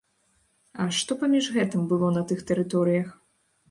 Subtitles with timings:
[0.85, 3.19] А што паміж гэтым было на тых тэрыторыях?